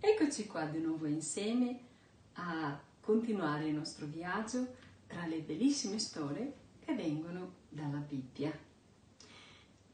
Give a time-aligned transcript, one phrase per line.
[0.00, 1.78] Eccoci qua di nuovo insieme
[2.32, 4.74] a continuare il nostro viaggio
[5.06, 8.52] tra le bellissime storie che vengono dalla Bibbia.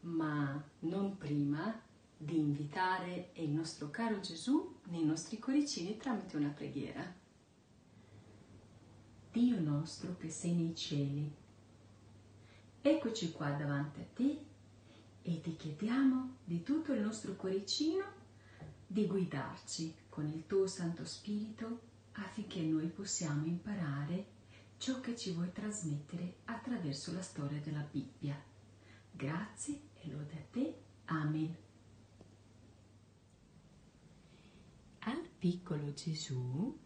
[0.01, 1.79] Ma non prima
[2.17, 7.15] di invitare il nostro caro Gesù nei nostri cuoricini tramite una preghiera.
[9.33, 11.31] Dio nostro che sei nei cieli,
[12.81, 14.45] eccoci qua davanti a te
[15.21, 18.16] e ti chiediamo di tutto il nostro cuoricino
[18.97, 21.81] di guidarci con il tuo Santo Spirito
[22.13, 24.27] affinché noi possiamo imparare
[24.79, 28.43] ciò che ci vuoi trasmettere attraverso la storia della Bibbia.
[29.11, 30.79] Grazie e lode a te.
[31.05, 31.57] Amen.
[35.01, 36.79] Al piccolo Gesù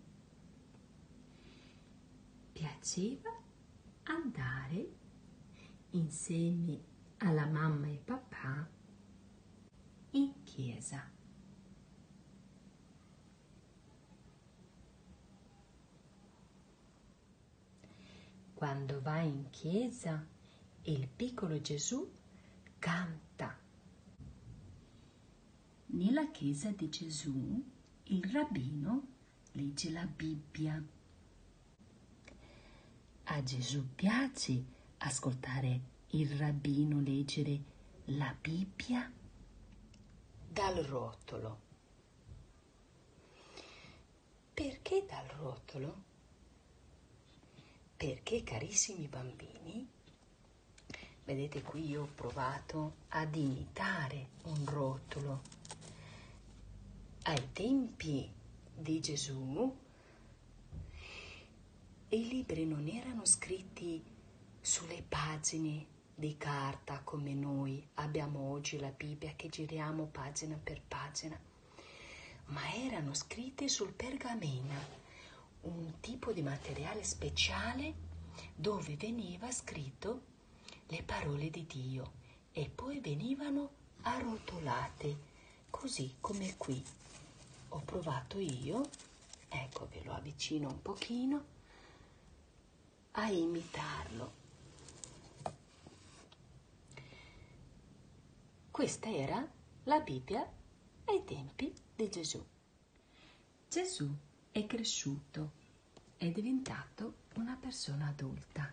[2.50, 3.40] piaceva
[4.02, 4.96] andare
[5.90, 6.82] insieme
[7.18, 8.68] alla mamma e papà
[10.10, 11.18] in chiesa.
[18.60, 20.22] Quando va in chiesa,
[20.82, 22.06] il piccolo Gesù
[22.78, 23.58] canta.
[25.86, 27.64] Nella chiesa di Gesù,
[28.02, 29.06] il rabbino
[29.52, 30.78] legge la Bibbia.
[33.24, 34.62] A Gesù piace
[34.98, 37.62] ascoltare il rabbino leggere
[38.08, 39.10] la Bibbia
[40.46, 41.60] dal rotolo.
[44.52, 46.09] Perché dal rotolo?
[48.00, 49.86] Perché carissimi bambini,
[51.26, 55.42] vedete qui io ho provato ad imitare un rotolo.
[57.24, 58.26] Ai tempi
[58.74, 59.76] di Gesù
[62.08, 64.02] i libri non erano scritti
[64.62, 71.38] sulle pagine di carta come noi abbiamo oggi la Bibbia che giriamo pagina per pagina,
[72.46, 74.99] ma erano scritti sul pergameno
[75.62, 78.08] un tipo di materiale speciale
[78.54, 80.22] dove veniva scritto
[80.86, 82.12] le parole di Dio
[82.52, 83.70] e poi venivano
[84.02, 85.16] arrotolate,
[85.70, 86.82] così come qui.
[87.68, 88.88] Ho provato io,
[89.48, 91.44] ecco ve lo avvicino un pochino,
[93.12, 94.38] a imitarlo.
[98.70, 99.46] Questa era
[99.84, 100.50] la Bibbia
[101.04, 102.44] ai tempi di Gesù.
[103.68, 104.10] Gesù
[104.60, 105.52] è cresciuto,
[106.18, 108.70] è diventato una persona adulta.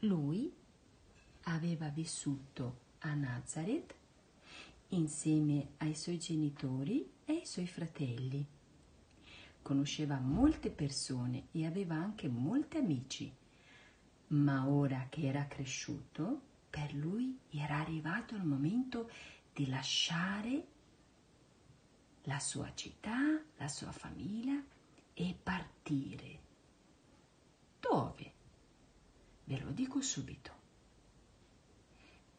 [0.00, 0.50] Lui
[1.42, 3.94] aveva vissuto a Nazareth
[4.88, 8.44] insieme ai suoi genitori e ai suoi fratelli.
[9.60, 13.30] Conosceva molte persone e aveva anche molti amici,
[14.28, 19.10] ma ora che era cresciuto, per lui era arrivato il momento
[19.52, 20.66] di lasciare
[22.22, 23.35] la sua città,
[23.66, 24.62] la sua famiglia
[25.12, 26.38] e partire.
[27.80, 28.32] Dove?
[29.42, 30.54] Ve lo dico subito.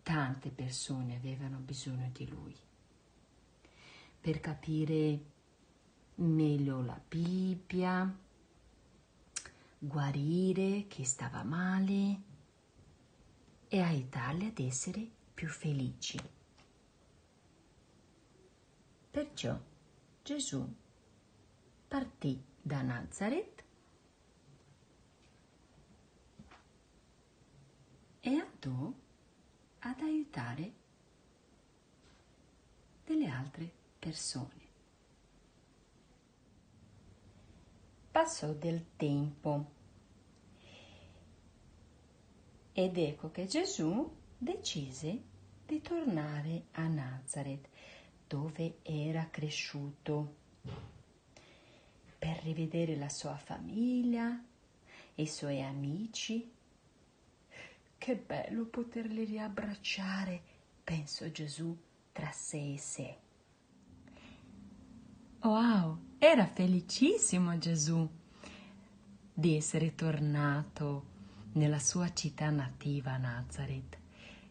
[0.04, 2.56] Tante persone avevano bisogno di lui
[4.22, 5.20] per capire
[6.16, 8.18] meglio la Bibbia,
[9.80, 12.22] guarire chi stava male
[13.68, 16.18] e aiutarli ad essere più felici.
[19.12, 19.60] Perciò
[20.24, 20.86] Gesù
[21.88, 23.64] partì da Nazareth
[28.20, 28.94] e andò
[29.80, 30.74] ad aiutare
[33.06, 34.66] delle altre persone.
[38.12, 39.72] Passò del tempo
[42.74, 45.22] ed ecco che Gesù decise
[45.66, 47.70] di tornare a Nazareth
[48.28, 50.36] dove era cresciuto,
[52.18, 54.44] per rivedere la sua famiglia
[55.16, 56.52] e i suoi amici.
[57.98, 60.42] Che bello poterli riabbracciare,
[60.84, 61.76] pensò Gesù
[62.12, 63.18] tra sé e sé.
[65.42, 68.08] Wow, era felicissimo Gesù
[69.34, 71.16] di essere tornato
[71.54, 73.98] nella sua città nativa Nazareth,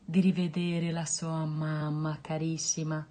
[0.05, 3.07] di rivedere la sua mamma carissima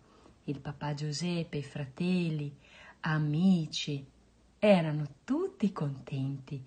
[0.45, 2.55] il papà Giuseppe, i fratelli,
[3.01, 4.05] amici,
[4.59, 6.63] erano tutti contenti.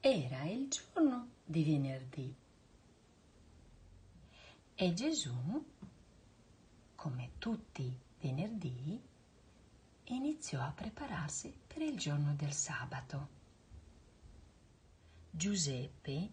[0.00, 2.34] Era il giorno di venerdì
[4.74, 5.34] e Gesù,
[6.94, 9.00] come tutti i venerdì,
[10.04, 13.28] iniziò a prepararsi per il giorno del sabato.
[15.30, 16.30] Giuseppe,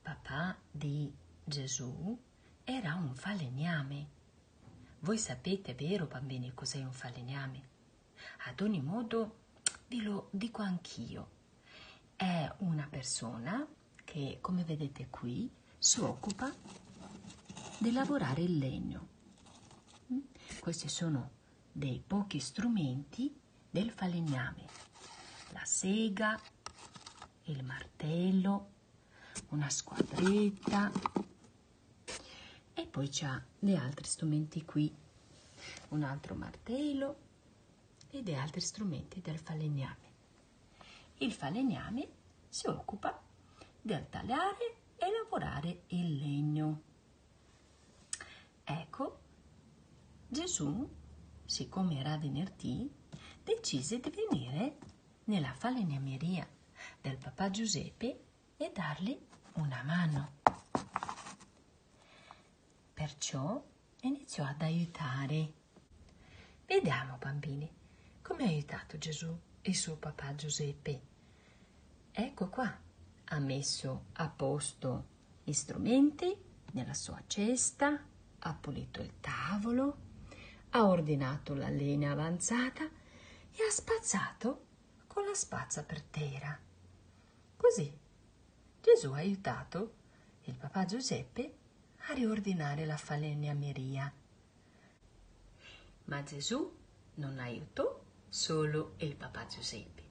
[0.00, 1.12] papà di
[1.44, 2.16] Gesù,
[2.64, 4.20] era un falegname
[5.04, 7.70] Voi sapete, vero bambini, cos'è un falegname?
[8.46, 9.41] Ad ogni modo,
[9.92, 11.28] ve lo dico anch'io.
[12.16, 13.66] È una persona
[14.04, 16.50] che, come vedete qui, si occupa
[17.76, 19.08] di lavorare il legno.
[20.10, 20.20] Mm?
[20.60, 21.30] Questi sono
[21.70, 23.38] dei pochi strumenti
[23.70, 24.64] del falegname.
[25.50, 26.40] La sega,
[27.44, 28.70] il martello,
[29.48, 30.90] una squadretta
[32.72, 34.94] e poi c'ha degli altri strumenti qui,
[35.88, 37.21] un altro martello
[38.12, 40.10] e degli altri strumenti del falegname.
[41.18, 42.08] Il falegname
[42.48, 43.20] si occupa
[43.80, 46.82] del tagliare e lavorare il legno.
[48.64, 49.20] Ecco,
[50.28, 50.88] Gesù,
[51.44, 52.90] siccome era venerdì,
[53.42, 54.78] decise di venire
[55.24, 56.46] nella falegnameria
[57.00, 58.24] del papà Giuseppe
[58.56, 59.18] e dargli
[59.54, 60.40] una mano.
[62.92, 63.62] Perciò
[64.00, 65.52] iniziò ad aiutare.
[66.66, 67.68] Vediamo, bambini,
[68.32, 71.00] come ha aiutato Gesù il suo papà Giuseppe.
[72.12, 72.80] Ecco qua,
[73.24, 75.04] ha messo a posto
[75.44, 76.34] gli strumenti
[76.72, 78.02] nella sua cesta,
[78.38, 79.96] ha pulito il tavolo,
[80.70, 84.64] ha ordinato la legna avanzata e ha spazzato
[85.08, 86.58] con la spazza per terra.
[87.54, 87.98] Così
[88.80, 89.94] Gesù ha aiutato
[90.44, 91.54] il papà Giuseppe
[92.08, 94.10] a riordinare la falegnameria.
[96.04, 96.80] Ma Gesù
[97.16, 98.01] non aiutò
[98.32, 100.02] solo il papà Giuseppe,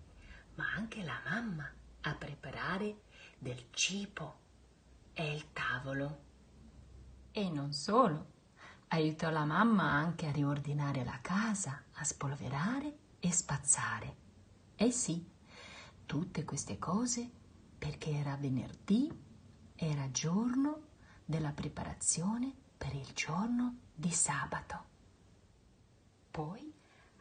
[0.53, 1.67] ma anche la mamma
[2.01, 3.01] a preparare
[3.39, 4.39] del cibo
[5.13, 6.21] e il tavolo.
[7.31, 8.27] E non solo,
[8.89, 14.15] aiutò la mamma anche a riordinare la casa, a spolverare e spazzare.
[14.75, 15.27] E sì,
[16.05, 17.27] tutte queste cose
[17.75, 19.11] perché era venerdì,
[19.73, 20.89] era giorno
[21.25, 24.89] della preparazione per il giorno di sabato.
[26.29, 26.70] Poi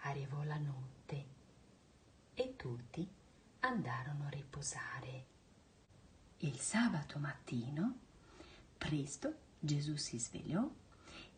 [0.03, 1.27] arrivò la notte
[2.35, 3.07] e tutti
[3.61, 5.27] andarono a riposare.
[6.39, 7.99] Il sabato mattino,
[8.79, 10.69] presto, Gesù si svegliò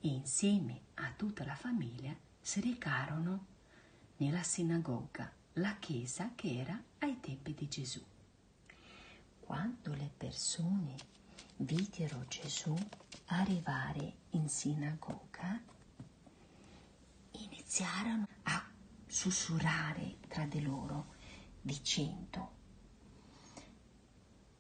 [0.01, 3.47] e insieme a tutta la famiglia si recarono
[4.19, 8.03] nella sinagoga, la chiesa che era ai tempi di Gesù.
[9.41, 10.95] Quando le persone
[11.57, 12.77] videro Gesù
[13.27, 15.61] arrivare in sinagoga,
[17.73, 18.71] iniziarono a
[19.07, 21.15] sussurrare tra di loro
[21.63, 22.51] dicendo,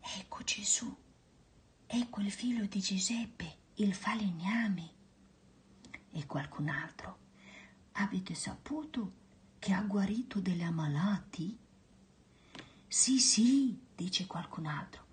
[0.00, 0.96] ecco Gesù,
[1.94, 4.90] Ecco il figlio di Giuseppe, il falegname.
[6.12, 7.18] E qualcun altro.
[7.92, 9.12] Avete saputo
[9.58, 11.54] che ha guarito degli ammalati?
[12.88, 15.04] Sì, sì, dice qualcun altro.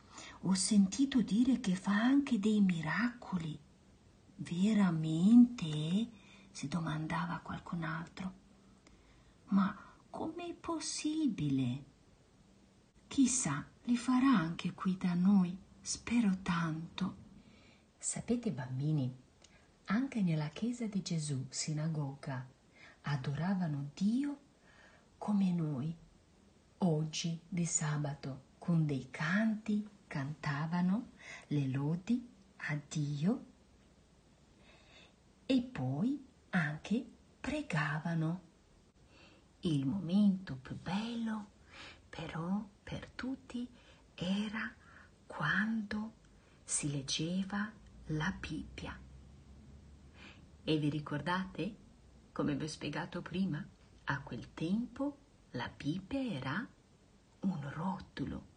[0.44, 3.60] Ho sentito dire che fa anche dei miracoli.
[4.38, 5.68] Veramente?
[6.60, 8.34] Si domandava qualcun altro.
[9.46, 9.74] Ma
[10.10, 11.84] com'è possibile?
[13.08, 15.58] Chissà, li farà anche qui da noi.
[15.80, 17.16] Spero tanto.
[17.98, 19.10] Sapete bambini,
[19.86, 22.46] anche nella chiesa di Gesù, sinagoga,
[23.04, 24.39] adoravano Dio
[25.18, 25.96] come noi.
[26.80, 31.12] Oggi di sabato, con dei canti, cantavano
[31.48, 33.46] le lodi a Dio
[35.46, 37.06] e poi anche
[37.39, 38.48] pregavano.
[39.62, 41.58] Il momento più bello
[42.10, 43.68] però per tutti
[44.15, 44.74] era
[45.27, 46.13] quando
[46.63, 47.72] si leggeva
[48.08, 48.98] la Bibbia.
[50.63, 51.75] E vi ricordate,
[52.32, 53.63] come vi ho spiegato prima,
[54.06, 55.18] a quel tempo
[55.51, 56.68] la Bibbia era
[57.41, 58.48] un rotolo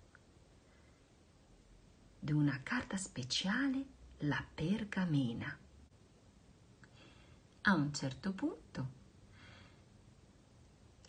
[2.18, 3.84] di una carta speciale,
[4.18, 5.58] la pergamena.
[7.64, 8.88] A un certo punto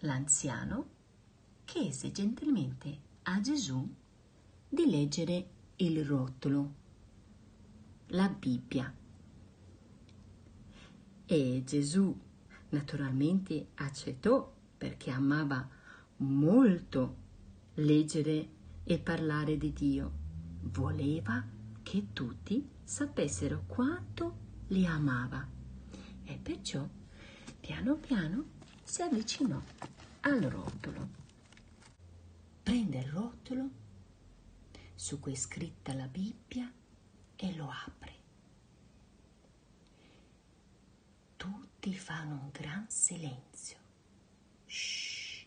[0.01, 0.87] l'anziano
[1.65, 3.91] chiese gentilmente a Gesù
[4.69, 6.73] di leggere il rotolo,
[8.09, 8.93] la Bibbia.
[11.25, 12.15] E Gesù
[12.69, 15.67] naturalmente accettò perché amava
[16.17, 17.15] molto
[17.75, 18.47] leggere
[18.83, 20.11] e parlare di Dio.
[20.61, 21.43] Voleva
[21.81, 25.61] che tutti sapessero quanto li amava.
[26.25, 26.87] E perciò,
[27.59, 28.45] piano piano,
[28.83, 29.61] si avvicinò
[30.21, 31.09] al rotolo.
[32.63, 33.69] Prende il rotolo
[34.95, 36.71] su cui è scritta la Bibbia
[37.35, 38.11] e lo apre.
[41.35, 43.77] Tutti fanno un gran silenzio.
[44.65, 45.45] Shh,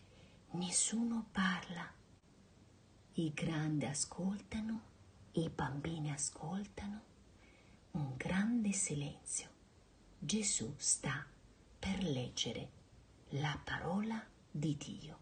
[0.51, 1.91] nessuno parla.
[3.13, 4.81] I grandi ascoltano,
[5.31, 7.01] i bambini ascoltano.
[7.91, 9.56] Un grande silenzio.
[10.19, 11.25] Gesù sta
[11.77, 12.71] per leggere
[13.29, 15.19] la parola di Dio.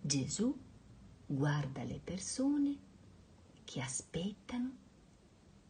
[0.00, 0.54] Gesù
[1.24, 2.76] guarda le persone
[3.64, 4.76] che aspettano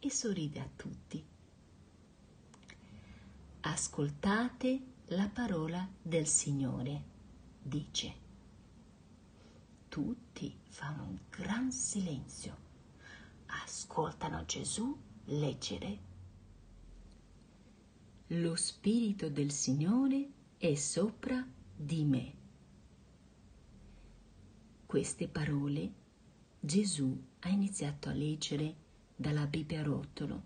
[0.01, 1.25] e sorride a tutti.
[3.61, 7.05] Ascoltate la parola del Signore,
[7.63, 8.15] dice.
[9.89, 12.57] Tutti fanno un gran silenzio,
[13.47, 16.11] ascoltano Gesù leggere.
[18.37, 21.47] Lo Spirito del Signore è sopra
[21.77, 22.33] di me.
[24.87, 25.93] Queste parole
[26.59, 28.75] Gesù ha iniziato a leggere
[29.15, 30.43] dalla Bibbia a rotolo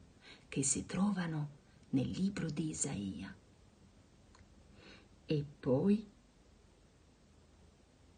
[0.49, 1.49] che si trovano
[1.91, 3.33] nel libro di Isaia.
[5.27, 6.05] E poi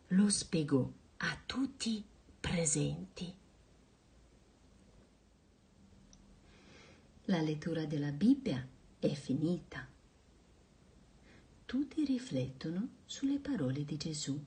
[0.09, 2.03] lo spiegò a tutti
[2.41, 3.35] presenti.
[7.27, 8.67] La lettura della Bibbia
[8.99, 9.87] è finita.
[11.65, 14.45] Tutti riflettono sulle parole di Gesù.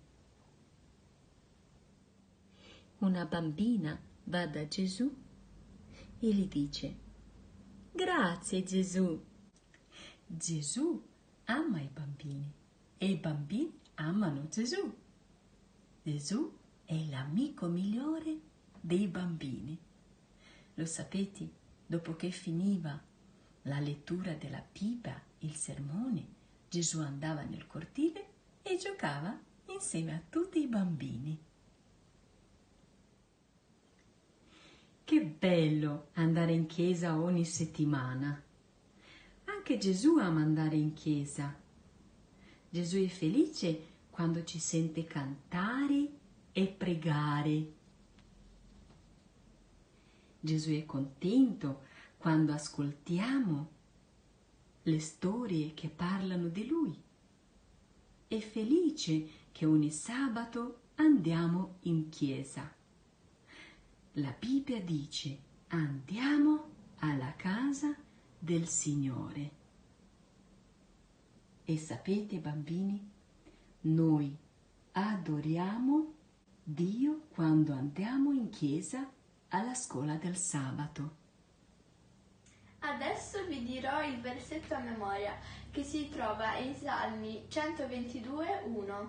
[2.97, 5.09] Una bambina va da Gesù
[6.19, 6.95] e gli dice,
[7.91, 9.23] grazie Gesù.
[10.27, 11.01] Gesù
[11.45, 12.51] ama i bambini
[12.97, 14.93] e i bambini amano Gesù.
[16.03, 18.39] Gesù è l'amico migliore
[18.81, 19.79] dei bambini.
[20.73, 21.49] Lo sapete?
[21.85, 23.09] Dopo che finiva
[23.63, 26.39] la lettura della Bibbia, il sermone,
[26.69, 28.25] Gesù andava nel cortile
[28.61, 29.37] e giocava
[29.67, 31.37] insieme a tutti i bambini.
[35.03, 38.41] Che bello andare in chiesa ogni settimana.
[39.45, 41.53] Anche Gesù ama andare in chiesa.
[42.69, 46.07] Gesù è felice quando ci sente cantare
[46.53, 47.73] e pregare.
[50.39, 51.89] Gesù è contento
[52.21, 53.69] quando ascoltiamo
[54.83, 56.95] le storie che parlano di Lui.
[58.27, 62.71] È felice che ogni sabato andiamo in chiesa.
[64.13, 67.95] La Bibbia dice andiamo alla casa
[68.37, 69.51] del Signore.
[71.63, 73.03] E sapete bambini,
[73.81, 74.37] noi
[74.91, 76.13] adoriamo
[76.63, 79.11] Dio quando andiamo in chiesa
[79.47, 81.20] alla scuola del sabato.
[82.83, 85.35] Adesso vi dirò il versetto a memoria
[85.71, 89.07] che si trova in Salmi 122.1.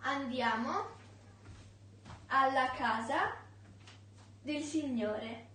[0.00, 0.86] Andiamo
[2.26, 3.36] alla casa
[4.42, 5.46] del Signore.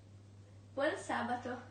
[0.74, 1.68] Buon sabato!